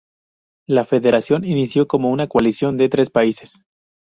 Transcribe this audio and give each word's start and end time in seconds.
La 0.67 0.83
federación 0.83 1.45
inició 1.45 1.87
como 1.87 2.09
una 2.09 2.25
coalición 2.27 2.75
de 2.75 2.89
tres 2.89 3.11
países. 3.11 3.61